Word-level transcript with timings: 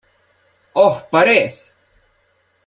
Oh, 0.83 0.95
pa 1.11 1.21
res. 1.29 1.59